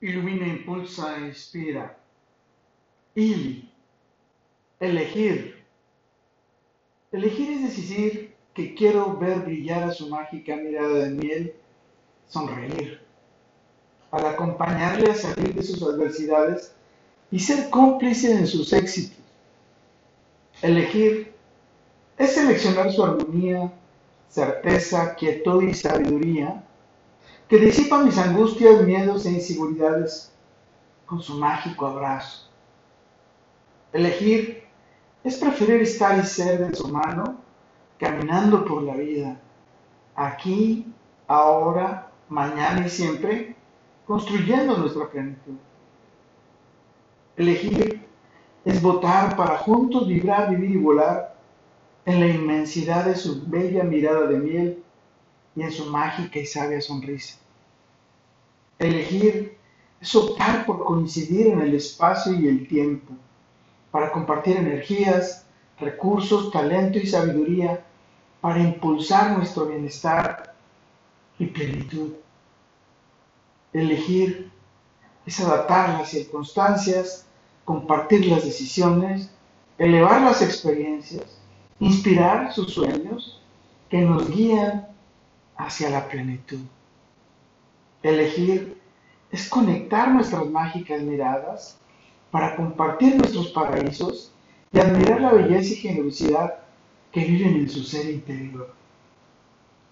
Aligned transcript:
ilumina, 0.00 0.46
impulsa, 0.46 1.18
inspira. 1.18 1.96
Y 3.14 3.68
elegir. 4.80 5.64
Elegir 7.12 7.50
es 7.52 7.62
decir 7.62 8.34
que 8.54 8.74
quiero 8.74 9.16
ver 9.16 9.40
brillar 9.40 9.84
a 9.84 9.92
su 9.92 10.08
mágica 10.08 10.56
mirada 10.56 11.04
de 11.04 11.10
miel, 11.10 11.54
sonreír, 12.28 13.00
para 14.10 14.30
acompañarle 14.30 15.10
a 15.10 15.14
salir 15.14 15.54
de 15.54 15.62
sus 15.62 15.82
adversidades 15.82 16.74
y 17.30 17.38
ser 17.38 17.70
cómplice 17.70 18.32
en 18.32 18.46
sus 18.46 18.72
éxitos. 18.72 19.18
Elegir 20.62 21.32
es 22.18 22.32
seleccionar 22.32 22.92
su 22.92 23.04
armonía, 23.04 23.72
certeza, 24.28 25.14
quietud 25.14 25.62
y 25.62 25.74
sabiduría 25.74 26.64
que 27.48 27.58
disipa 27.58 28.02
mis 28.02 28.18
angustias, 28.18 28.82
miedos 28.84 29.26
e 29.26 29.32
inseguridades 29.32 30.32
con 31.06 31.20
su 31.20 31.34
mágico 31.34 31.86
abrazo. 31.86 32.48
Elegir 33.92 34.64
es 35.22 35.36
preferir 35.36 35.82
estar 35.82 36.18
y 36.18 36.26
ser 36.26 36.66
de 36.66 36.74
su 36.74 36.88
mano, 36.88 37.36
caminando 37.98 38.64
por 38.64 38.82
la 38.82 38.96
vida, 38.96 39.40
aquí, 40.14 40.92
ahora, 41.26 42.10
mañana 42.28 42.86
y 42.86 42.90
siempre, 42.90 43.56
construyendo 44.06 44.76
nuestra 44.76 45.08
plenitud. 45.08 45.54
Elegir 47.36 48.06
es 48.64 48.80
votar 48.80 49.36
para 49.36 49.58
juntos 49.58 50.08
vibrar, 50.08 50.50
vivir 50.50 50.72
y 50.72 50.78
volar 50.78 51.36
en 52.06 52.20
la 52.20 52.26
inmensidad 52.26 53.04
de 53.04 53.16
su 53.16 53.46
bella 53.46 53.84
mirada 53.84 54.26
de 54.26 54.38
miel 54.38 54.84
y 55.56 55.62
en 55.62 55.70
su 55.70 55.86
mágica 55.86 56.38
y 56.38 56.46
sabia 56.46 56.80
sonrisa. 56.80 57.43
Elegir 58.78 59.56
es 60.00 60.14
optar 60.14 60.66
por 60.66 60.84
coincidir 60.84 61.48
en 61.48 61.60
el 61.60 61.74
espacio 61.74 62.34
y 62.34 62.48
el 62.48 62.66
tiempo, 62.68 63.14
para 63.90 64.10
compartir 64.12 64.56
energías, 64.56 65.46
recursos, 65.78 66.50
talento 66.50 66.98
y 66.98 67.06
sabiduría, 67.06 67.84
para 68.40 68.60
impulsar 68.60 69.36
nuestro 69.36 69.66
bienestar 69.66 70.54
y 71.38 71.46
plenitud. 71.46 72.12
Elegir 73.72 74.50
es 75.24 75.40
adaptar 75.40 75.98
las 75.98 76.10
circunstancias, 76.10 77.26
compartir 77.64 78.26
las 78.26 78.44
decisiones, 78.44 79.30
elevar 79.78 80.20
las 80.20 80.42
experiencias, 80.42 81.38
inspirar 81.80 82.52
sus 82.52 82.72
sueños 82.74 83.40
que 83.88 84.02
nos 84.02 84.30
guían 84.30 84.88
hacia 85.56 85.90
la 85.90 86.08
plenitud. 86.08 86.60
Elegir 88.04 88.78
es 89.32 89.48
conectar 89.48 90.10
nuestras 90.10 90.46
mágicas 90.46 91.00
miradas 91.00 91.78
para 92.30 92.54
compartir 92.54 93.16
nuestros 93.16 93.48
paraísos 93.48 94.30
y 94.70 94.78
admirar 94.78 95.22
la 95.22 95.32
belleza 95.32 95.72
y 95.72 95.76
generosidad 95.76 96.58
que 97.10 97.24
viven 97.24 97.54
en 97.56 97.70
su 97.70 97.82
ser 97.82 98.10
interior. 98.10 98.74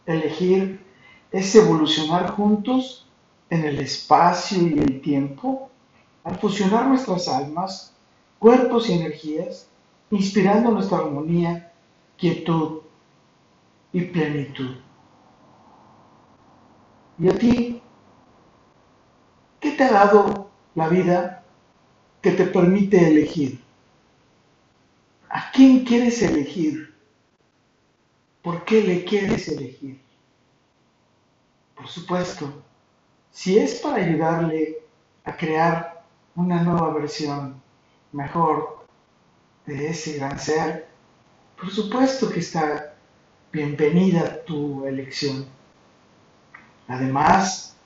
Elegir 0.04 0.84
es 1.30 1.54
evolucionar 1.54 2.32
juntos 2.32 3.08
en 3.48 3.64
el 3.64 3.78
espacio 3.78 4.60
y 4.60 4.78
el 4.78 5.00
tiempo 5.00 5.70
al 6.22 6.38
fusionar 6.38 6.88
nuestras 6.88 7.28
almas, 7.28 7.94
cuerpos 8.38 8.90
y 8.90 8.92
energías, 8.92 9.68
inspirando 10.10 10.70
nuestra 10.70 10.98
armonía, 10.98 11.72
quietud 12.18 12.82
y 13.90 14.02
plenitud. 14.02 14.76
¿Y 17.18 17.28
a 17.28 17.38
ti 17.38 17.81
¿Qué 17.81 17.81
te 19.82 19.88
ha 19.88 20.06
dado 20.06 20.48
la 20.76 20.88
vida 20.88 21.42
que 22.20 22.30
te 22.30 22.44
permite 22.44 23.08
elegir? 23.08 23.60
¿A 25.28 25.50
quién 25.50 25.84
quieres 25.84 26.22
elegir? 26.22 26.94
¿Por 28.42 28.64
qué 28.64 28.82
le 28.82 29.04
quieres 29.04 29.48
elegir? 29.48 30.00
Por 31.74 31.88
supuesto, 31.88 32.62
si 33.32 33.58
es 33.58 33.80
para 33.80 33.96
ayudarle 33.96 34.78
a 35.24 35.36
crear 35.36 36.04
una 36.36 36.62
nueva 36.62 36.92
versión 36.94 37.60
mejor 38.12 38.86
de 39.66 39.88
ese 39.88 40.18
gran 40.18 40.38
ser, 40.38 40.86
por 41.58 41.70
supuesto 41.70 42.30
que 42.30 42.38
está 42.38 42.94
bienvenida 43.50 44.44
tu 44.44 44.86
elección. 44.86 45.46
Además, 46.86 47.76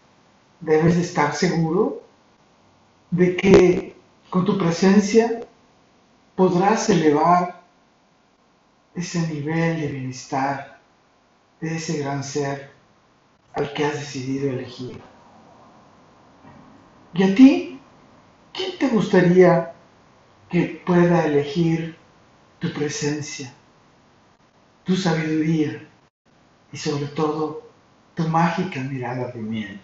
debes 0.60 0.96
de 0.96 1.02
estar 1.02 1.34
seguro 1.34 2.02
de 3.10 3.36
que 3.36 3.96
con 4.30 4.44
tu 4.44 4.58
presencia 4.58 5.46
podrás 6.34 6.90
elevar 6.90 7.62
ese 8.94 9.26
nivel 9.28 9.80
de 9.80 9.88
bienestar 9.88 10.80
de 11.60 11.76
ese 11.76 11.98
gran 11.98 12.22
ser 12.22 12.70
al 13.54 13.72
que 13.72 13.84
has 13.84 13.94
decidido 13.94 14.50
elegir. 14.50 15.00
¿Y 17.14 17.22
a 17.22 17.34
ti? 17.34 17.80
¿Quién 18.52 18.78
te 18.78 18.88
gustaría 18.88 19.72
que 20.50 20.82
pueda 20.86 21.24
elegir 21.24 21.96
tu 22.58 22.72
presencia, 22.72 23.52
tu 24.84 24.96
sabiduría 24.96 25.86
y 26.72 26.76
sobre 26.76 27.06
todo 27.06 27.70
tu 28.14 28.28
mágica 28.28 28.80
mirada 28.80 29.28
de 29.32 29.40
miel? 29.40 29.80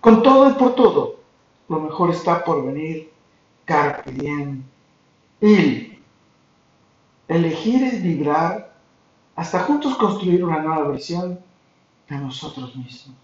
Con 0.00 0.22
todo 0.22 0.50
y 0.50 0.54
por 0.54 0.74
todo, 0.74 1.20
lo 1.68 1.80
mejor 1.80 2.10
está 2.10 2.42
por 2.44 2.64
venir. 2.64 3.10
Carpe 3.64 4.10
diem. 4.12 4.64
Elegir 7.28 7.84
es 7.84 8.02
vibrar 8.02 8.74
hasta 9.36 9.60
juntos 9.60 9.96
construir 9.96 10.42
una 10.42 10.60
nueva 10.60 10.88
versión 10.88 11.38
de 12.08 12.16
nosotros 12.16 12.74
mismos. 12.74 13.16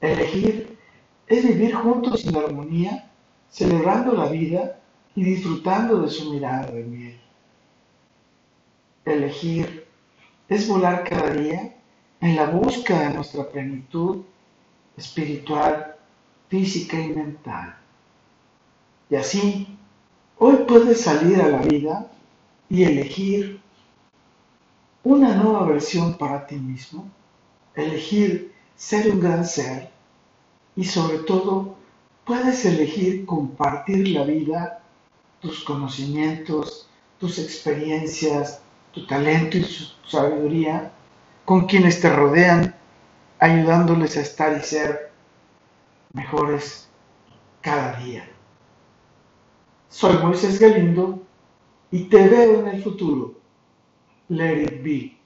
Elegir 0.00 0.78
es 1.26 1.46
vivir 1.46 1.74
juntos 1.74 2.24
en 2.24 2.36
armonía, 2.36 3.10
celebrando 3.50 4.12
la 4.12 4.28
vida 4.28 4.80
y 5.14 5.24
disfrutando 5.24 6.00
de 6.00 6.08
su 6.08 6.32
mirada 6.32 6.66
de 6.66 6.84
miel. 6.84 7.20
Elegir 9.04 9.86
es 10.48 10.68
volar 10.68 11.04
cada 11.04 11.30
día 11.32 11.76
en 12.20 12.36
la 12.36 12.46
búsqueda 12.46 13.08
de 13.08 13.14
nuestra 13.14 13.48
plenitud 13.48 14.22
espiritual, 14.98 15.96
física 16.48 17.00
y 17.00 17.08
mental. 17.08 17.76
Y 19.08 19.16
así, 19.16 19.78
hoy 20.38 20.56
puedes 20.66 21.00
salir 21.00 21.40
a 21.40 21.48
la 21.48 21.62
vida 21.62 22.10
y 22.68 22.82
elegir 22.82 23.60
una 25.04 25.34
nueva 25.34 25.64
versión 25.64 26.18
para 26.18 26.46
ti 26.46 26.56
mismo, 26.56 27.08
elegir 27.74 28.52
ser 28.76 29.10
un 29.10 29.20
gran 29.20 29.44
ser 29.44 29.90
y 30.76 30.84
sobre 30.84 31.18
todo 31.18 31.76
puedes 32.24 32.64
elegir 32.66 33.24
compartir 33.24 34.08
la 34.08 34.24
vida, 34.24 34.82
tus 35.40 35.64
conocimientos, 35.64 36.88
tus 37.18 37.38
experiencias, 37.38 38.60
tu 38.92 39.06
talento 39.06 39.56
y 39.56 39.64
su 39.64 39.86
sabiduría 40.06 40.92
con 41.44 41.66
quienes 41.66 42.00
te 42.00 42.10
rodean 42.10 42.74
ayudándoles 43.38 44.16
a 44.16 44.20
estar 44.20 44.56
y 44.56 44.62
ser 44.62 45.10
mejores 46.12 46.88
cada 47.60 48.00
día. 48.00 48.28
Soy 49.88 50.16
Moisés 50.18 50.58
Galindo 50.58 51.22
y 51.90 52.04
te 52.04 52.28
veo 52.28 52.60
en 52.60 52.68
el 52.68 52.82
futuro. 52.82 53.34
Let 54.28 54.62
it 54.62 54.82
be. 54.82 55.17